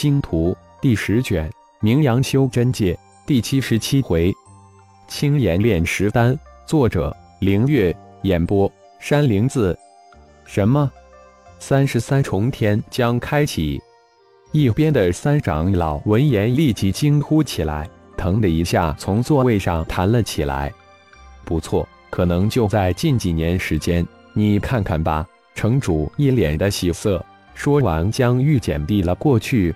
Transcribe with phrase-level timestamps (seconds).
[0.00, 1.46] 星图第十卷，
[1.80, 4.32] 名扬修真界第七十七回，
[5.06, 6.34] 青岩炼石丹。
[6.64, 7.94] 作者：凌月。
[8.22, 9.78] 演播：山灵子。
[10.46, 10.90] 什么？
[11.58, 13.78] 三十三重天将开启？
[14.52, 17.86] 一边的三长老闻言立即惊呼起来，
[18.16, 20.72] 腾的一下从座位上弹了起来。
[21.44, 24.02] 不错，可能就在近几年时间。
[24.32, 25.28] 你看看吧。
[25.54, 27.22] 城主一脸的喜色，
[27.54, 29.74] 说完将玉简递了过去，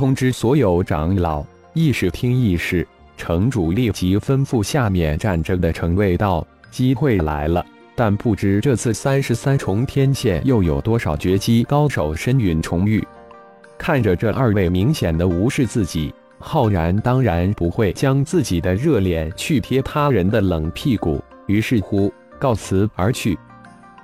[0.00, 2.88] 通知所有长老议事厅议事。
[3.18, 7.62] 城主立即吩咐下面站着的城卫道：“机会来了，
[7.94, 13.06] 但不知这次三十三重天线又有多少绝技高手身陨重遇。”
[13.76, 23.38] 看着这二位明显的无视自己，浩然当然不会将自己的热脸去贴他人的冷屁股，于是乎告辞而去。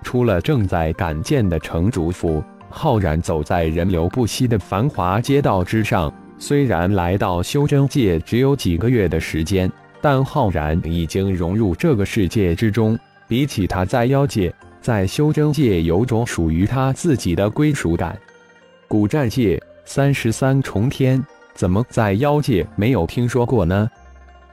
[0.03, 2.45] 出了正在赶建的城主府，
[2.79, 6.13] 浩然走在人流不息的繁华街道之上。
[6.39, 12.99] 虽然来到修真界只有几个月的时间，但浩然已经融入这个世界之中。
[13.27, 18.15] 比起他在妖界，在修真界有种属于他自己的归属感。
[18.87, 21.25] 古战界三十三重天，
[21.55, 23.89] 怎么在妖界没有听说过呢？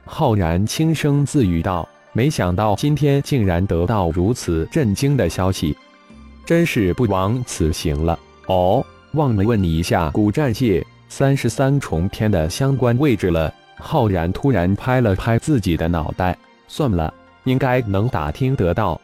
[0.06, 1.86] 浩然轻声自语道。
[2.14, 5.76] 没想到今天竟然得到如此震惊的消息，
[6.44, 8.18] 真是不枉此行了。
[8.46, 13.52] 哦，忘了问你一下，古战界三十三重天的相关位置了。
[13.76, 16.36] 浩然突然拍了拍自己的脑袋，
[16.68, 17.12] 算了，
[17.44, 19.00] 应该能打听得到。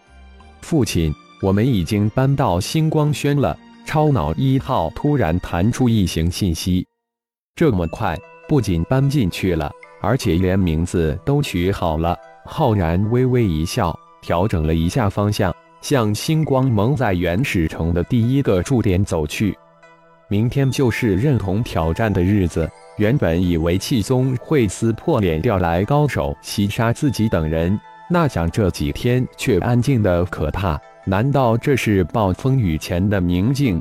[0.61, 3.57] 父亲，我们已经搬到星光轩了。
[3.87, 6.87] 超脑一号突然弹出一行信息，
[7.57, 8.17] 这么快，
[8.49, 9.69] 不仅搬进去了，
[10.01, 12.17] 而且连名字都取好了。
[12.45, 19.57] 浩然微微一笑，调整了一下方向，向星光盟在原始城的第一个驻点走去。
[20.29, 22.71] 明天就是认同挑战的日子。
[22.99, 27.79] 原本以为气宗会撕破脸调来高手袭杀自己等人，
[28.11, 30.79] 那想这几天却安静的可怕。
[31.07, 33.81] 难道这是暴风雨前的宁静？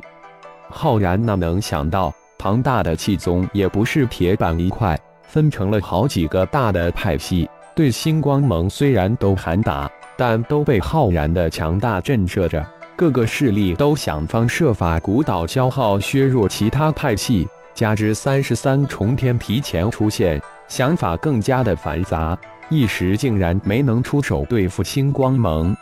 [0.70, 7.46] 浩然哪能想到，庞大的气宗也不是铁板一块，分成了好几个大的派系。
[7.80, 12.62] 对星光盟虽然都喊打，但都被浩然的强大震慑着。
[12.94, 22.36] 各个势力都想方设法鼓捣消耗、削弱其他派系，加之三十三重天提前出现，想法更加的繁杂，
[22.68, 25.74] 一时竟然没能出手对付星光盟。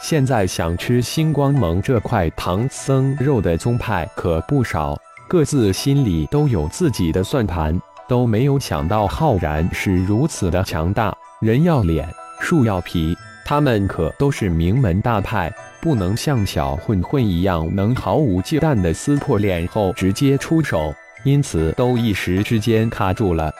[0.00, 4.96] 现在想吃星光盟这块唐僧肉的宗派可不少，
[5.26, 7.76] 各自心里都有自己的算盘。
[8.06, 12.08] 都没有想到浩然是如此的强大，人要脸，
[12.40, 23.52] 树要皮，他们可都是名门大派，不能像小混混一样能毫无忌惮的撕破脸后直接出手，因此都一时之间卡住了。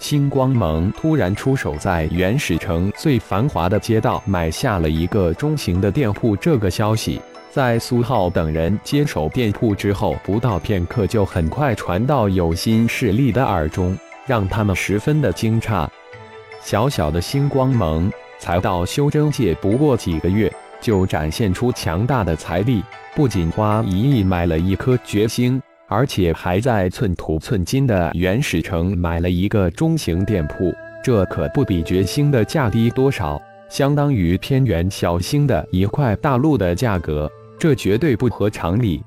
[0.00, 7.20] 星光盟突然出手，在原始城最繁华的街道买下了一个中型的店铺，这个消息。
[7.52, 13.96] 在苏浩等人接手店铺之后，不到片刻就很快传到有心势力的耳中，
[14.26, 15.86] 让他们十分的惊诧。
[16.64, 20.50] 小小的星光盟才到修真界不过几个月，
[20.80, 22.82] 就展现出强大的财力，
[23.16, 37.30] 不仅花一亿买了一颗绝星，而且还在寸土寸金的原始城买了一个中型店铺，这可不比绝星的价低多少，相当于偏远小星的一块大陆的价格。
[37.58, 39.02] 这绝对不合常理。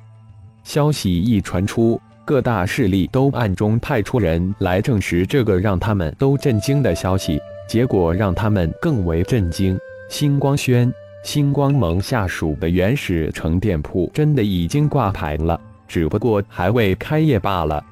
[0.63, 7.39] 消息一传出，各大势力都暗中派出人来证实这个让他们都震惊的消息。
[7.67, 9.77] 结果让他们更为震惊：
[10.09, 10.91] 星光轩、
[11.23, 17.83] 星光盟下属的原始城店铺真的已经挂牌了，只不过还未开业罢了。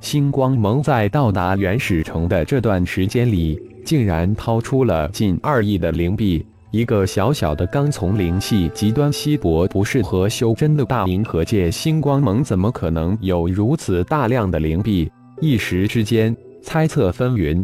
[0.00, 6.44] 星光盟在到达原始城的这段时间里，竟然掏出了近二亿的灵币。
[6.72, 15.12] 一个小小的刚从灵气极端稀薄、不适合修真的大银河界星光盟，怎么可能有如此大量的灵币？
[15.42, 17.62] 一时之间，猜测纷纭。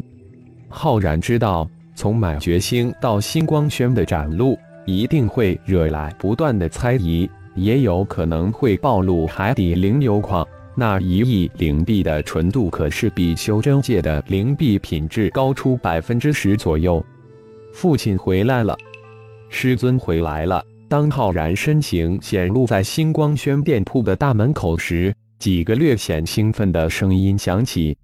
[0.68, 10.46] 浩然知道，从满觉星到星光轩的展露，一定会惹来不断的猜疑，也有可能会暴露海底灵油矿。
[10.74, 17.02] 那一亿灵币的纯度，可是比修真界的灵币品质高出百分之十左右。
[17.72, 18.76] 父亲回来了。
[19.48, 20.62] 师尊回来了。
[20.88, 27.94] 当浩然身形显露在星光轩店铺的大门口时，几个略显兴奋的声音响起：“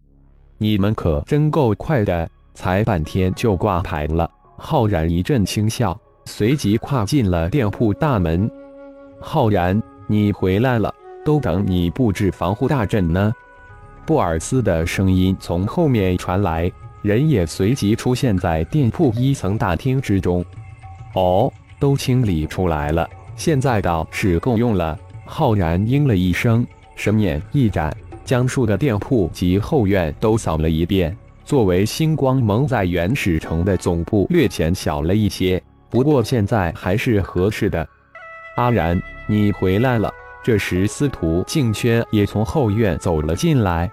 [0.58, 8.50] 你们可真够快的，才半天就挂牌了。”浩然一阵轻笑，随即跨进了店铺大门。
[9.19, 10.94] “浩然，你回来了，
[11.25, 13.32] 都等你布置防护大阵呢。”
[14.06, 16.70] 布尔斯的声音从后面传来，
[17.00, 20.44] 人也随即出现在店铺一层大厅之中。
[21.14, 24.99] 哦，都清理出来了，现在倒是够用了。
[25.25, 31.16] 浩然应了一声，神眼一展，将数个店铺及后院都扫了一遍。
[31.44, 37.87] 作为星光盟在原始城的总部，略显小了一些，不过现在还是合适的。
[38.56, 40.12] 阿然，你回来了。
[40.43, 43.90] 这时，司徒静轩也从后院走了进来。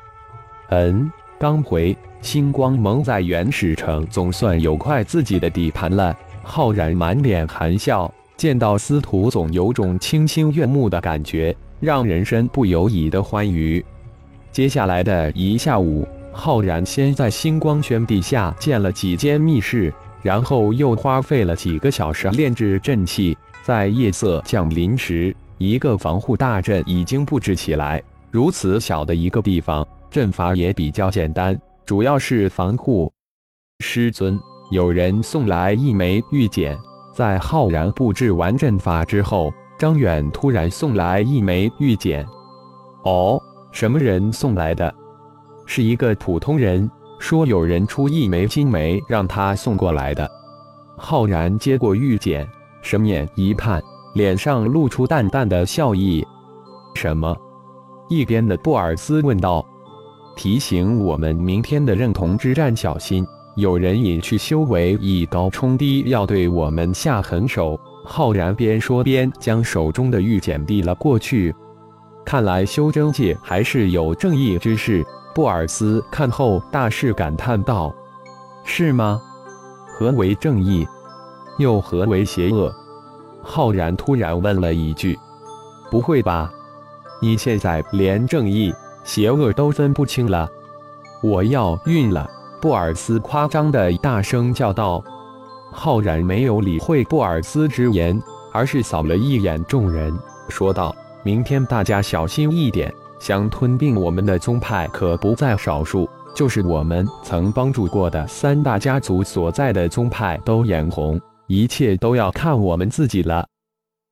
[0.70, 1.96] 嗯，刚回。
[2.22, 6.16] 星光盟在原始城总算有块自己的底盘了。
[6.44, 13.84] 浩然满脸含笑，见到司徒总，有种清新悦目的感觉，让人身不由己的欢愉。
[14.52, 23.38] 接下来的一下午，浩然先在星光轩地下建了几间密室，然后又花费了几个小时炼制阵器。
[23.64, 25.36] 在夜色降临时。
[25.62, 28.02] 一个防护大阵已经布置起来。
[28.32, 31.56] 如此小的一个地方，阵法也比较简单，
[31.86, 33.14] 主要是防护。
[33.86, 34.40] 师尊，
[34.72, 36.80] 有人送来一枚玉简。
[37.14, 42.26] 在浩然布置完阵法之后，张远突然送来一枚玉简。
[43.04, 43.38] 哦，
[43.74, 44.96] 什么人送来的？
[45.66, 46.90] 是一个普通人，
[47.20, 50.30] 说有人出一枚金梅让他送过来的。
[50.98, 52.48] 浩然接过玉简，
[52.82, 53.84] 神眼一看。
[54.14, 56.26] 脸上露出淡淡的笑意。
[56.96, 57.36] 什么？
[58.08, 59.66] 一边的布尔斯问道。
[60.38, 67.80] 提醒我们明天的认同之战小心，有人隐去修为，以高冲低，要对我们下狠手。
[68.04, 71.54] 浩然边说边将手中的玉简递了过去。
[72.26, 75.06] 看来修真界还是有正义之士。
[75.34, 77.94] 布尔斯看后大是感叹道
[78.66, 79.22] ：“是吗？
[79.88, 80.86] 何为正义？
[81.58, 82.74] 又何为邪恶？”
[83.44, 85.18] 浩然突然问了一句
[85.90, 86.52] ：“不会吧？
[87.22, 88.74] 你现在连正义、
[89.04, 90.50] 邪恶都分不清了？
[91.22, 92.30] 我要晕了！”
[92.62, 95.04] 布尔斯夸张的大声叫道。
[95.74, 98.22] 浩然没有理会布尔斯之言，
[98.54, 100.14] 而是扫了一眼众人，
[100.48, 106.08] 说道：“明天大家小心一点，想吞并我们的宗派可不在少数。
[106.36, 113.46] 就是我们曾帮助过的三大家族所在的宗派都眼红。”一切都要看我们自己了。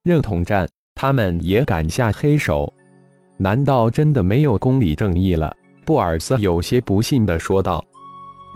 [0.04, 2.74] 认同战，他们也敢下黑手？
[3.38, 5.56] 难道真的没有公理正义了？
[5.86, 7.82] 布尔斯有些不信地说道：“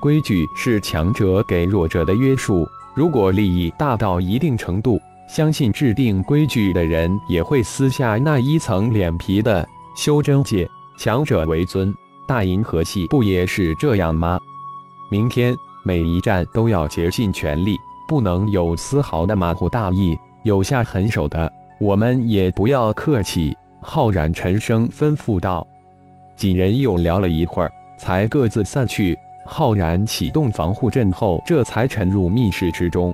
[0.04, 9.66] 规矩是强者给弱者的约束，如果利益大到一定程度，相信制定规矩的人也会撕下那一层脸皮的。
[9.96, 11.96] 修真界，强者为尊，
[12.28, 14.38] 大银河系不也是这样吗？
[15.10, 15.56] 明天
[15.86, 25.66] 每一战都要竭尽全力。”不能有丝毫的马虎大意，有下狠手的，我们也不要客气。”浩然沉声吩咐道。
[26.36, 29.18] 几人又聊了一会儿，才各自散去。
[29.46, 33.14] 浩然启动防护阵后，这才沉入密室之中。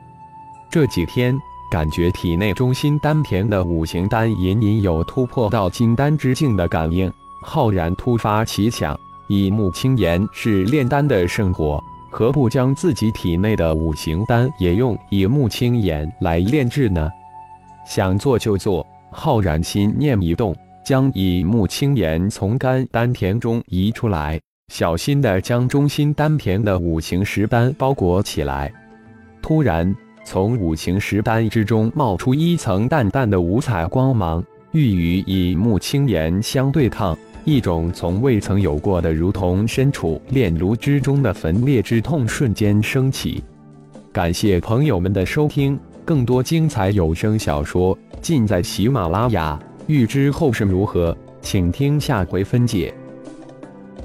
[0.70, 1.36] 这几天，
[1.72, 7.12] 感觉体内中心丹田的五行丹隐隐有突破到金丹之境的感应。
[7.42, 8.98] 浩然突发奇想，
[9.28, 11.82] 以木青岩是炼丹的圣火。
[12.12, 17.10] 何不将自己体内的五行丹也用以木青岩来炼制呢？
[17.86, 18.86] 想做就做。
[19.12, 20.56] 浩然心念一动，
[20.86, 28.72] 将以木青岩从肝丹田中移出来，小心地将中心丹田的五行石丹包裹起来。
[29.42, 37.18] 突然，从五行石丹之中冒出一层淡淡的五彩光芒，欲与以木青岩相对抗。
[37.46, 43.44] 一种从未曾有过的，如同身处炼炉之中的焚烈之痛瞬间升起。
[44.12, 49.60] 感谢朋友们的收听，更多精彩有声小说尽在喜马拉雅。
[49.88, 52.94] 欲知后事如何，请听下回分解。